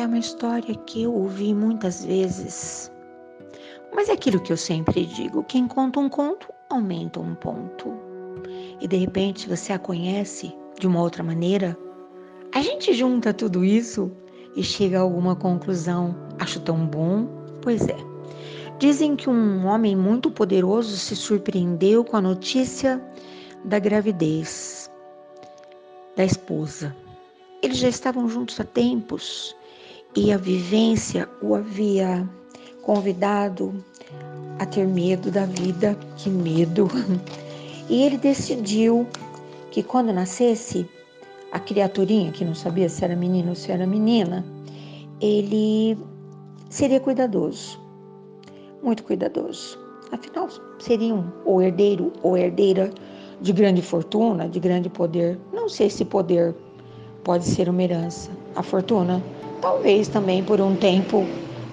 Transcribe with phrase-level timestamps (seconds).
[0.00, 2.90] é uma história que eu ouvi muitas vezes.
[3.94, 7.92] Mas é aquilo que eu sempre digo: quem conta um conto, aumenta um ponto.
[8.80, 11.76] E de repente você a conhece de uma outra maneira.
[12.54, 14.10] A gente junta tudo isso
[14.56, 16.16] e chega a alguma conclusão.
[16.38, 17.26] Acho tão bom?
[17.60, 17.96] Pois é.
[18.78, 23.02] Dizem que um homem muito poderoso se surpreendeu com a notícia
[23.66, 24.90] da gravidez
[26.16, 26.96] da esposa.
[27.62, 29.54] Eles já estavam juntos há tempos
[30.14, 32.28] e a vivência o havia
[32.82, 33.72] convidado
[34.58, 36.88] a ter medo da vida, que medo.
[37.88, 39.06] E ele decidiu
[39.70, 40.88] que quando nascesse
[41.52, 44.44] a criaturinha, que não sabia se era menino ou se era menina,
[45.20, 45.98] ele
[46.68, 47.80] seria cuidadoso,
[48.82, 49.78] muito cuidadoso.
[50.12, 52.92] Afinal, seriam ou herdeiro ou herdeira
[53.40, 55.38] de grande fortuna, de grande poder.
[55.52, 56.54] Não sei se poder
[57.24, 58.30] pode ser uma herança.
[58.56, 59.22] A fortuna,
[59.60, 61.26] talvez também por um tempo,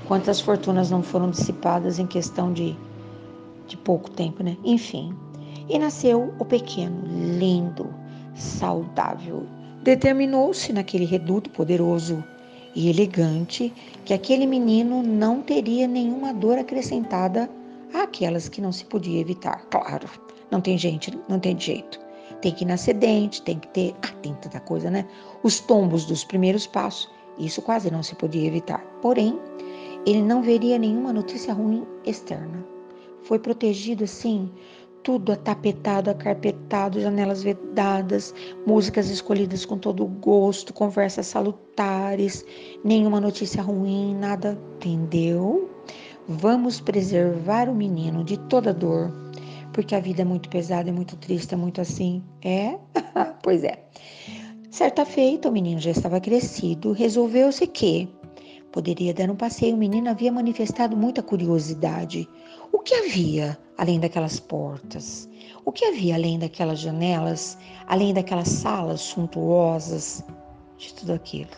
[0.07, 2.75] quantas fortunas não foram dissipadas em questão de,
[3.67, 4.57] de pouco tempo, né?
[4.63, 5.15] Enfim.
[5.69, 7.01] E nasceu o pequeno,
[7.37, 7.93] lindo,
[8.35, 9.45] saudável.
[9.83, 12.23] Determinou-se naquele reduto poderoso
[12.75, 13.73] e elegante
[14.05, 17.49] que aquele menino não teria nenhuma dor acrescentada
[17.93, 19.65] àquelas que não se podia evitar.
[19.69, 20.07] Claro,
[20.51, 21.99] não tem gente, não tem jeito.
[22.41, 23.95] Tem que ir na sedente, tem que ter.
[24.03, 25.05] Ah, tem tanta coisa, né?
[25.41, 28.79] Os tombos dos primeiros passos, isso quase não se podia evitar.
[29.01, 29.39] Porém,
[30.05, 32.65] ele não veria nenhuma notícia ruim externa.
[33.23, 34.51] Foi protegido assim,
[35.03, 38.33] tudo atapetado, acarpetado, janelas vedadas,
[38.65, 42.45] músicas escolhidas com todo gosto, conversas salutares,
[42.83, 45.69] nenhuma notícia ruim, nada, entendeu?
[46.27, 49.11] Vamos preservar o menino de toda dor
[49.77, 52.23] porque a vida é muito pesada, é muito triste, é muito assim.
[52.41, 52.79] É?
[53.43, 53.83] pois é.
[54.77, 58.07] Certa feita, o menino já estava crescido, resolveu-se que
[58.71, 59.73] poderia dar um passeio.
[59.73, 62.29] O menino havia manifestado muita curiosidade.
[62.71, 65.27] O que havia além daquelas portas?
[65.65, 67.57] O que havia além daquelas janelas?
[67.87, 70.23] Além daquelas salas suntuosas?
[70.77, 71.49] De tudo aquilo.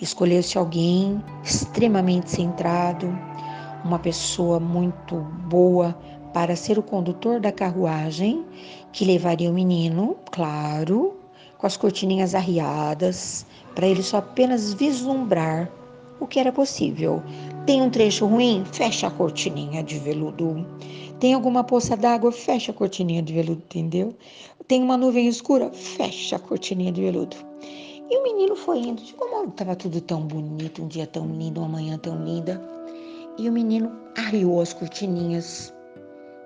[0.00, 3.06] Escolheu-se alguém extremamente centrado,
[3.84, 5.16] uma pessoa muito
[5.46, 5.92] boa
[6.32, 8.46] para ser o condutor da carruagem
[8.92, 11.15] que levaria o menino, claro,
[11.58, 15.70] com as cortininhas arriadas, para ele só apenas vislumbrar
[16.20, 17.22] o que era possível.
[17.66, 18.64] Tem um trecho ruim?
[18.72, 20.66] Fecha a cortininha de veludo.
[21.20, 22.30] Tem alguma poça d'água?
[22.30, 24.14] Fecha a cortininha de veludo, entendeu?
[24.68, 25.70] Tem uma nuvem escura?
[25.72, 27.36] Fecha a cortininha de veludo.
[28.08, 31.60] E o menino foi indo, de como estava tudo tão bonito, um dia tão lindo,
[31.60, 32.62] uma manhã tão linda.
[33.38, 35.74] E o menino arriou as cortininhas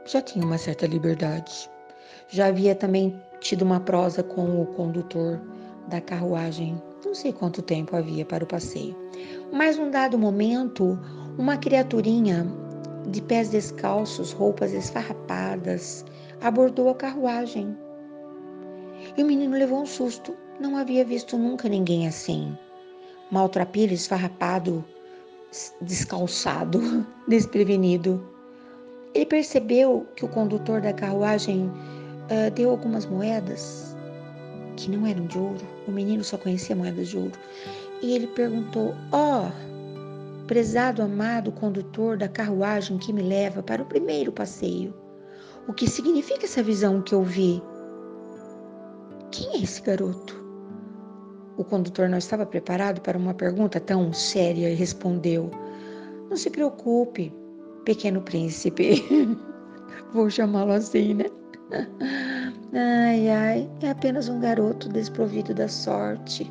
[0.06, 1.71] já tinha uma certa liberdade.
[2.28, 5.41] Já havia também tido uma prosa com o condutor
[5.89, 6.81] da carruagem.
[7.05, 8.95] Não sei quanto tempo havia para o passeio.
[9.53, 10.99] Mas num dado momento,
[11.39, 12.47] uma criaturinha
[13.09, 16.05] de pés descalços, roupas esfarrapadas,
[16.41, 17.77] abordou a carruagem.
[19.17, 20.34] E o menino levou um susto.
[20.61, 22.57] Não havia visto nunca ninguém assim.
[23.31, 24.84] Maltrapilho, esfarrapado,
[25.81, 28.22] descalçado, desprevenido.
[29.15, 31.72] Ele percebeu que o condutor da carruagem
[32.31, 33.97] uh, deu algumas moedas
[34.77, 35.67] que não eram de ouro.
[35.87, 37.39] O menino só conhecia moedas de ouro.
[38.01, 43.87] E ele perguntou: Ó, oh, prezado amado condutor da carruagem que me leva para o
[43.87, 44.95] primeiro passeio,
[45.69, 47.63] o que significa essa visão que eu vi?
[49.31, 50.41] Quem é esse garoto?
[51.57, 55.51] O condutor não estava preparado para uma pergunta tão séria e respondeu:
[56.31, 57.33] Não se preocupe,
[57.85, 59.05] Pequeno Príncipe.
[60.13, 61.27] Vou chamá-lo assim, né?
[62.73, 66.51] Ai, ai, é apenas um garoto desprovido da sorte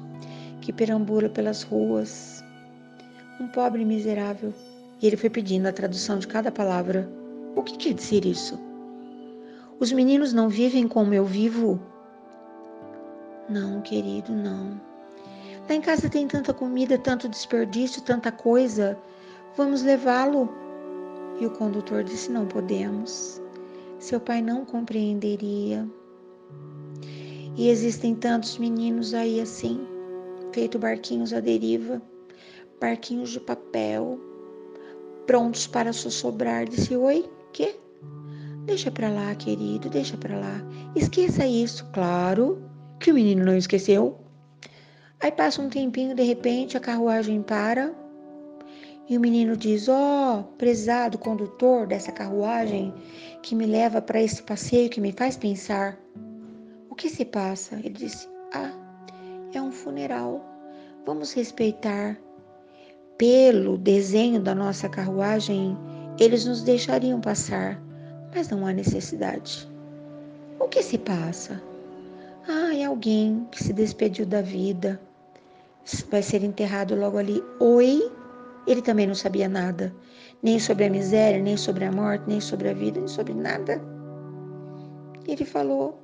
[0.60, 2.44] que perambula pelas ruas.
[3.40, 4.54] Um pobre miserável.
[5.02, 7.10] E ele foi pedindo a tradução de cada palavra.
[7.56, 8.60] O que quer dizer isso?
[9.80, 11.80] Os meninos não vivem como eu vivo?
[13.50, 14.80] Não, querido, não.
[15.70, 18.98] Lá em casa tem tanta comida, tanto desperdício, tanta coisa.
[19.56, 20.50] Vamos levá-lo
[21.40, 23.42] e o condutor disse: Não podemos.
[24.00, 25.86] Seu pai não compreenderia.
[27.58, 29.86] E existem tantos meninos aí assim,
[30.54, 32.02] feito barquinhos à deriva,
[32.80, 34.18] barquinhos de papel,
[35.28, 36.66] prontos para sossobrar.
[36.66, 37.76] Disse: Oi, que?
[38.66, 40.62] Deixa para lá, querido, deixa para lá.
[40.96, 42.64] Esqueça isso, claro
[43.02, 44.18] que o menino não esqueceu.
[45.20, 47.94] Aí passa um tempinho, de repente a carruagem para
[49.10, 52.94] e o menino diz: Ó, oh, prezado condutor dessa carruagem
[53.42, 55.98] que me leva para esse passeio que me faz pensar.
[56.90, 57.76] O que se passa?
[57.78, 58.72] Ele disse: Ah,
[59.54, 60.46] é um funeral.
[61.06, 62.18] Vamos respeitar.
[63.18, 65.78] pelo desenho da nossa carruagem,
[66.18, 67.78] eles nos deixariam passar,
[68.34, 69.70] mas não há necessidade.
[70.58, 71.62] O que se passa?
[72.48, 75.02] Ah, é alguém que se despediu da vida,
[76.10, 77.44] vai ser enterrado logo ali.
[77.60, 78.10] Oi?
[78.68, 79.94] Ele também não sabia nada,
[80.44, 83.82] nem sobre a miséria, nem sobre a morte, nem sobre a vida, nem sobre nada.
[85.28, 86.00] Ele falou: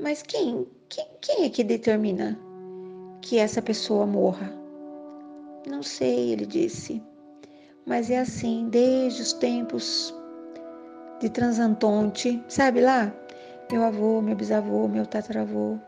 [0.00, 2.38] Mas quem, quem, quem é que determina
[3.20, 4.52] que essa pessoa morra?
[5.66, 7.02] Não sei, ele disse,
[7.84, 10.14] mas é assim desde os tempos
[11.20, 13.12] de Transantonte, sabe lá?
[13.70, 15.78] Meu avô, meu bisavô, meu tataravô,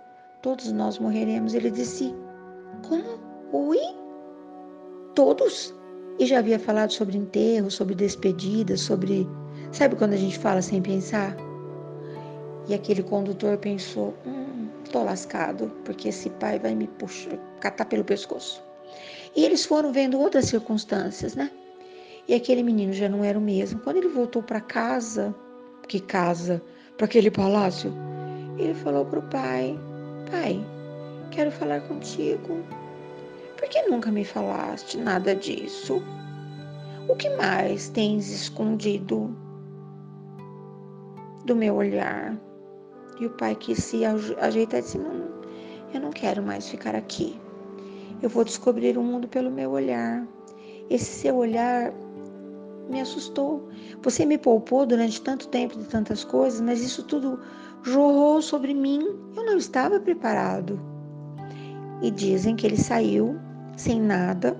[0.42, 1.54] todos nós morreremos.
[1.54, 2.14] Ele disse:
[2.88, 3.18] Como?
[3.52, 3.78] Ui?
[5.14, 5.74] Todos?
[6.20, 9.26] E já havia falado sobre enterro, sobre despedida, sobre.
[9.72, 11.34] Sabe quando a gente fala sem pensar?
[12.68, 18.04] E aquele condutor pensou: hum, tô lascado, porque esse pai vai me puxar, catar pelo
[18.04, 18.62] pescoço.
[19.34, 21.50] E eles foram vendo outras circunstâncias, né?
[22.28, 23.80] E aquele menino já não era o mesmo.
[23.80, 25.34] Quando ele voltou para casa,
[25.88, 26.60] que casa?
[26.98, 27.94] Para aquele palácio,
[28.58, 29.74] ele falou para o pai:
[30.30, 30.62] Pai,
[31.30, 32.62] quero falar contigo.
[33.60, 36.02] Por que nunca me falaste nada disso?
[37.06, 39.36] O que mais tens escondido
[41.44, 42.40] do meu olhar?
[43.20, 45.28] E o pai quis se ajeitar e disse: Não,
[45.92, 47.38] eu não quero mais ficar aqui.
[48.22, 50.26] Eu vou descobrir o mundo pelo meu olhar.
[50.88, 51.92] Esse seu olhar
[52.88, 53.68] me assustou.
[54.00, 57.38] Você me poupou durante tanto tempo de tantas coisas, mas isso tudo
[57.82, 59.00] jorrou sobre mim.
[59.36, 60.80] Eu não estava preparado.
[62.00, 63.38] E dizem que ele saiu
[63.80, 64.56] sem nada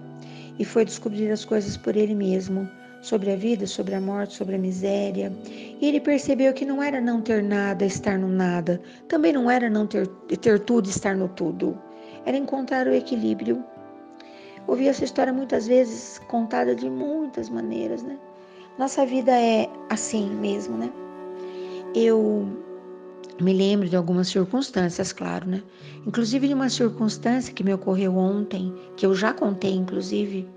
[0.58, 2.68] e foi descobrir as coisas por ele mesmo,
[3.02, 5.32] sobre a vida, sobre a morte, sobre a miséria.
[5.46, 9.70] E ele percebeu que não era não ter nada, estar no nada, também não era
[9.70, 11.78] não ter, ter tudo, estar no tudo.
[12.26, 13.64] Era encontrar o equilíbrio.
[14.66, 18.18] Ouvi essa história muitas vezes contada de muitas maneiras, né?
[18.78, 20.90] Nossa vida é assim mesmo, né?
[21.94, 22.46] Eu
[23.42, 25.62] me lembro de algumas circunstâncias, claro, né?
[26.06, 30.48] Inclusive de uma circunstância que me ocorreu ontem, que eu já contei, inclusive,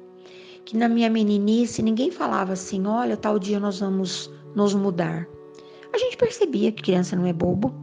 [0.65, 5.27] que na minha meninice ninguém falava assim: olha, tal dia nós vamos nos mudar.
[5.93, 7.73] A gente percebia que criança não é bobo,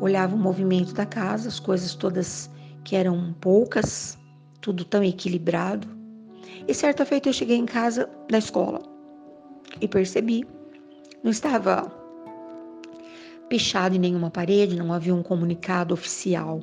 [0.00, 2.50] olhava o movimento da casa, as coisas todas
[2.84, 4.18] que eram poucas,
[4.60, 5.88] tudo tão equilibrado.
[6.68, 8.80] E certa feita eu cheguei em casa da escola
[9.80, 10.44] e percebi,
[11.22, 11.99] não estava
[13.50, 16.60] pichado em nenhuma parede, não havia um comunicado oficial.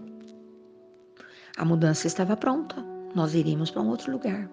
[1.58, 2.78] A mudança estava pronta,
[3.14, 4.50] nós iríamos para um outro lugar.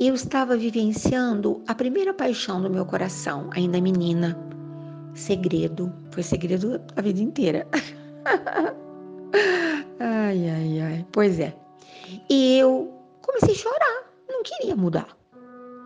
[0.00, 4.38] Eu estava vivenciando a primeira paixão do meu coração, ainda menina.
[5.12, 7.68] Segredo, foi segredo a vida inteira.
[10.00, 11.06] ai, ai, ai.
[11.12, 11.54] Pois é.
[12.30, 15.08] E eu comecei a chorar, não queria mudar.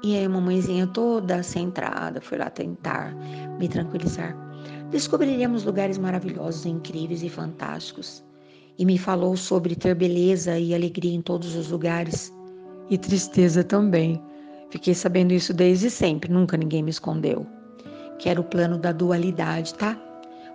[0.05, 3.13] E aí a mamãezinha toda centrada foi lá tentar
[3.59, 4.48] me tranquilizar
[4.91, 8.25] descobriríamos lugares maravilhosos, incríveis e fantásticos.
[8.79, 12.33] E me falou sobre ter beleza e alegria em todos os lugares
[12.89, 14.23] e tristeza também.
[14.71, 17.47] Fiquei sabendo isso desde sempre, nunca ninguém me escondeu.
[18.19, 19.99] Que era o plano da dualidade, tá?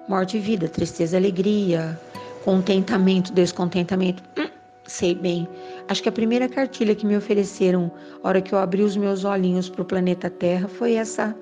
[0.07, 1.99] Morte e vida, tristeza alegria,
[2.43, 4.23] contentamento, descontentamento.
[4.37, 4.49] Hum,
[4.85, 5.47] sei bem.
[5.87, 7.91] Acho que a primeira cartilha que me ofereceram,
[8.23, 11.35] hora que eu abri os meus olhinhos para o planeta Terra, foi essa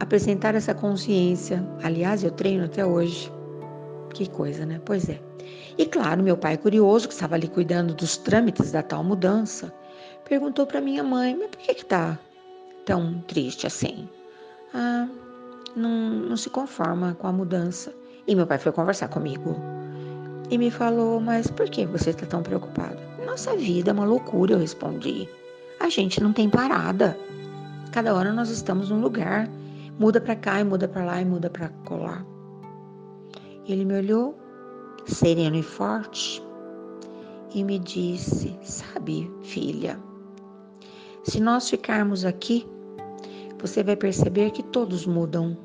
[0.00, 1.66] apresentar essa consciência.
[1.82, 3.32] Aliás, eu treino até hoje.
[4.14, 4.80] Que coisa, né?
[4.84, 5.20] Pois é.
[5.78, 9.72] E claro, meu pai, curioso, que estava ali cuidando dos trâmites da tal mudança,
[10.28, 12.18] perguntou para minha mãe: Mas por que está
[12.84, 14.08] tão triste assim?
[14.72, 15.06] Ah,
[15.74, 17.92] não, não se conforma com a mudança.
[18.26, 19.54] E meu pai foi conversar comigo
[20.50, 22.98] e me falou: Mas por que você está tão preocupada?
[23.24, 25.28] Nossa vida é uma loucura, eu respondi.
[25.78, 27.18] A gente não tem parada.
[27.92, 29.48] Cada hora nós estamos num lugar
[29.98, 32.22] Muda para cá e muda para lá e muda para colar.
[33.66, 34.38] Ele me olhou,
[35.06, 36.42] sereno e forte,
[37.54, 39.98] e me disse: Sabe, filha,
[41.24, 42.66] se nós ficarmos aqui,
[43.58, 45.56] você vai perceber que todos mudam.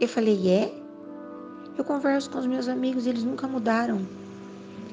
[0.00, 0.74] Eu falei: É?
[1.76, 4.06] Eu converso com os meus amigos, eles nunca mudaram.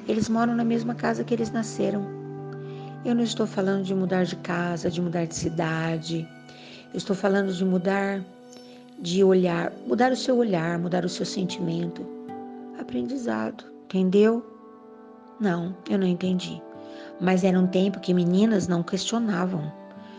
[0.06, 2.06] Eles moram na mesma casa que eles nasceram.
[3.02, 6.28] Eu não estou falando de mudar de casa, de mudar de cidade.
[6.92, 8.22] Eu estou falando de mudar
[9.02, 12.06] de olhar, mudar o seu olhar, mudar o seu sentimento.
[12.78, 14.46] Aprendizado, entendeu?
[15.40, 16.62] Não, eu não entendi.
[17.20, 19.70] Mas era um tempo que meninas não questionavam.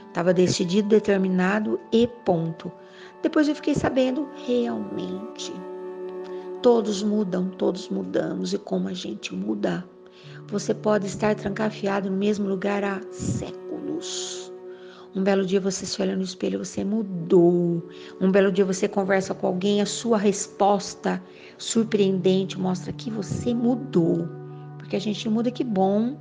[0.10, 2.72] Estava decidido, determinado e ponto.
[3.22, 5.54] Depois eu fiquei sabendo realmente.
[6.62, 9.84] Todos mudam, todos mudamos e como a gente muda.
[10.48, 14.53] Você pode estar trancafiado no mesmo lugar há séculos.
[15.16, 17.88] Um belo dia você se olha no espelho, você mudou.
[18.20, 21.22] Um belo dia você conversa com alguém, a sua resposta
[21.58, 24.28] surpreendente mostra que você mudou.
[24.78, 26.18] Porque a gente muda, que bom,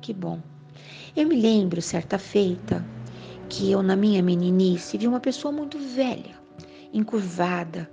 [0.00, 0.40] que bom.
[1.16, 2.84] Eu me lembro, certa feita,
[3.48, 6.34] que eu, na minha meninice, vi uma pessoa muito velha,
[6.92, 7.88] encurvada,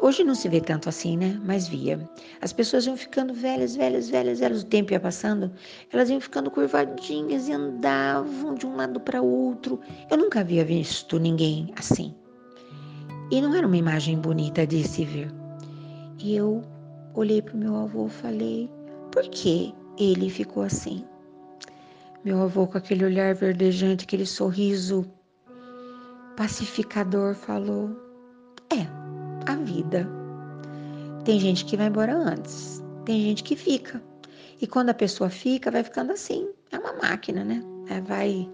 [0.00, 1.38] Hoje não se vê tanto assim, né?
[1.44, 2.00] Mas via.
[2.40, 4.62] As pessoas iam ficando velhas, velhas, velhas, velhas.
[4.62, 5.52] O tempo ia passando,
[5.92, 9.78] elas iam ficando curvadinhas e andavam de um lado para outro.
[10.10, 12.14] Eu nunca havia visto ninguém assim.
[13.30, 15.30] E não era uma imagem bonita de se ver.
[16.18, 16.62] E eu
[17.14, 18.70] olhei para o meu avô e falei:
[19.12, 21.04] por que ele ficou assim?
[22.24, 25.04] Meu avô, com aquele olhar verdejante, aquele sorriso
[26.38, 27.90] pacificador, falou:
[28.70, 29.07] é
[29.52, 30.08] a vida.
[31.24, 34.02] Tem gente que vai embora antes, tem gente que fica.
[34.60, 36.48] E quando a pessoa fica, vai ficando assim.
[36.70, 37.62] É uma máquina, né?
[37.88, 38.48] É, vai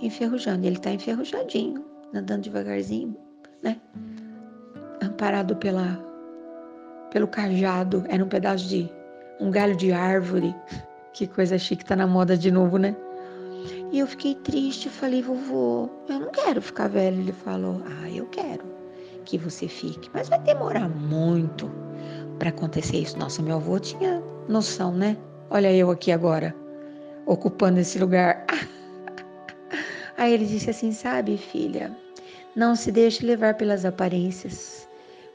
[0.00, 0.66] enferrujando.
[0.66, 3.16] Ele está enferrujadinho, andando devagarzinho,
[3.62, 3.80] né?
[5.02, 5.98] Amparado pela,
[7.10, 8.04] pelo cajado.
[8.08, 8.90] Era um pedaço de
[9.40, 10.54] um galho de árvore.
[11.10, 12.94] Que coisa chique, tá na moda de novo, né?
[13.90, 17.18] E eu fiquei triste, falei, vovô, eu não quero ficar velho.
[17.20, 18.62] Ele falou, ah, eu quero
[19.28, 20.10] que você fique.
[20.14, 21.70] Mas vai demorar muito
[22.38, 23.18] para acontecer isso.
[23.18, 25.16] Nossa, meu avô tinha noção, né?
[25.50, 26.54] Olha eu aqui agora,
[27.26, 28.46] ocupando esse lugar.
[30.16, 31.94] Aí ele disse assim: Sabe, filha,
[32.56, 34.88] não se deixe levar pelas aparências.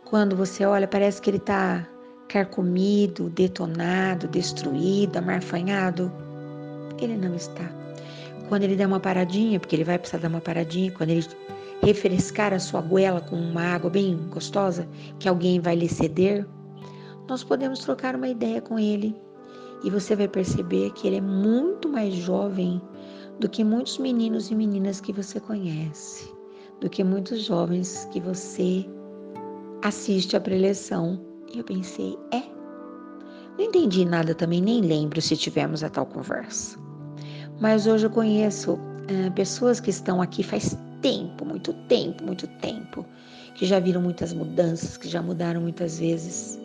[0.06, 1.88] Quando você olha, parece que ele está
[2.28, 6.12] carcomido, detonado, destruído, amarfanhado.
[7.00, 7.70] Ele não está.
[8.50, 11.26] Quando ele der uma paradinha, porque ele vai precisar dar uma paradinha, quando ele
[11.84, 14.88] refrescar a sua goela com uma água bem gostosa
[15.20, 16.48] que alguém vai lhe ceder,
[17.28, 19.16] nós podemos trocar uma ideia com ele
[19.84, 22.82] e você vai perceber que ele é muito mais jovem
[23.40, 26.34] do que muitos meninos e meninas que você conhece,
[26.80, 28.86] do que muitos jovens que você
[29.84, 31.20] assiste à preleção.
[31.54, 32.42] E eu pensei, é.
[33.58, 36.80] Não entendi nada também, nem lembro se tivemos a tal conversa.
[37.60, 43.06] Mas hoje eu conheço é, pessoas que estão aqui faz tempo, muito tempo, muito tempo,
[43.54, 46.60] que já viram muitas mudanças, que já mudaram muitas vezes.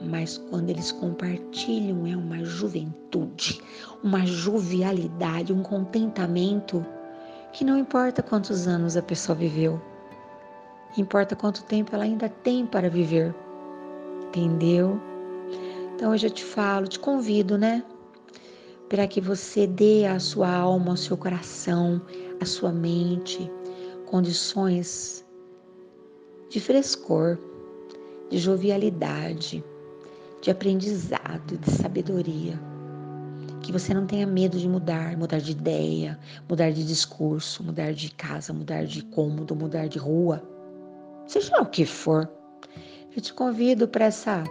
[0.00, 3.60] Mas quando eles compartilham, é uma juventude,
[4.02, 6.86] uma jovialidade, um contentamento
[7.52, 9.82] que não importa quantos anos a pessoa viveu,
[10.96, 13.34] importa quanto tempo ela ainda tem para viver.
[14.28, 14.98] Entendeu?
[15.94, 17.84] Então hoje eu te falo, te convido, né?
[18.88, 22.00] Para que você dê à sua alma, ao seu coração,
[22.40, 23.50] à sua mente,
[24.10, 25.24] condições
[26.48, 27.38] de frescor,
[28.28, 29.64] de jovialidade,
[30.42, 32.60] de aprendizado, de sabedoria.
[33.62, 38.10] Que você não tenha medo de mudar, mudar de ideia, mudar de discurso, mudar de
[38.10, 40.42] casa, mudar de cômodo, mudar de rua,
[41.28, 42.28] seja lá o que for.
[43.14, 44.42] Eu te convido para essa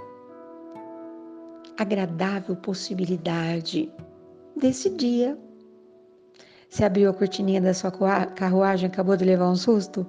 [1.78, 3.92] agradável possibilidade
[4.56, 5.38] desse dia
[6.70, 7.92] você abriu a cortininha da sua
[8.36, 10.06] carruagem, acabou de levar um susto?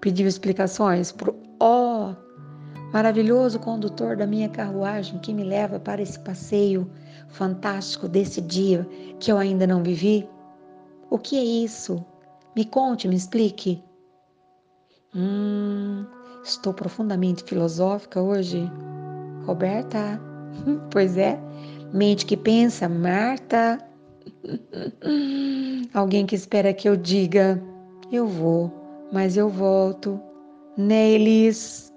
[0.00, 6.18] Pediu explicações pro ó oh, maravilhoso condutor da minha carruagem que me leva para esse
[6.18, 6.90] passeio
[7.28, 8.84] fantástico desse dia
[9.20, 10.28] que eu ainda não vivi?
[11.10, 12.04] O que é isso?
[12.56, 13.82] Me conte, me explique.
[15.14, 16.04] Hum,
[16.42, 18.68] estou profundamente filosófica hoje.
[19.46, 20.20] Roberta,
[20.90, 21.38] pois é,
[21.92, 23.78] mente que pensa, Marta.
[25.94, 27.62] Alguém que espera que eu diga,
[28.10, 28.72] eu vou,
[29.12, 30.20] mas eu volto.
[30.76, 31.92] Neles.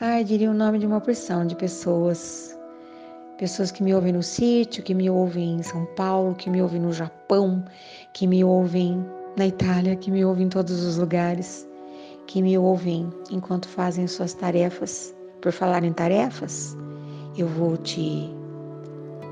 [0.00, 2.58] Ai, diria o nome de uma porção de pessoas.
[3.38, 6.80] Pessoas que me ouvem no sítio, que me ouvem em São Paulo, que me ouvem
[6.80, 7.64] no Japão,
[8.12, 9.04] que me ouvem
[9.36, 11.68] na Itália, que me ouvem em todos os lugares,
[12.26, 15.14] que me ouvem enquanto fazem suas tarefas.
[15.40, 16.76] Por falar em tarefas,
[17.36, 18.30] eu vou te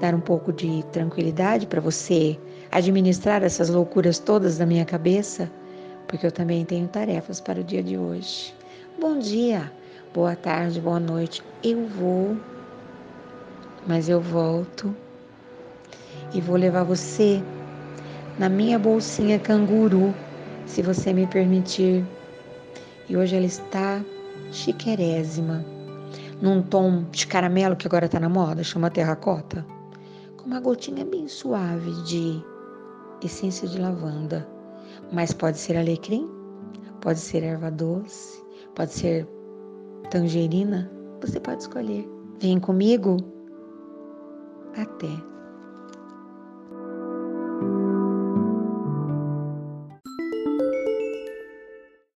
[0.02, 2.36] dar um pouco de tranquilidade para você
[2.72, 5.48] administrar essas loucuras todas da minha cabeça,
[6.08, 8.52] porque eu também tenho tarefas para o dia de hoje.
[9.00, 9.72] Bom dia,
[10.12, 11.40] boa tarde, boa noite.
[11.62, 12.36] Eu vou,
[13.86, 14.92] mas eu volto
[16.34, 17.40] e vou levar você
[18.40, 20.12] na minha bolsinha canguru,
[20.66, 22.04] se você me permitir.
[23.08, 24.02] E hoje ela está
[24.50, 25.64] chiquerésima,
[26.40, 29.64] num tom de caramelo que agora está na moda, chama terracota
[30.44, 32.42] uma gotinha bem suave de
[33.22, 34.48] essência de lavanda.
[35.12, 36.28] Mas pode ser alecrim,
[37.00, 38.42] pode ser erva doce,
[38.74, 39.26] pode ser
[40.10, 42.08] tangerina, você pode escolher.
[42.40, 43.16] Vem comigo.
[44.76, 45.31] Até.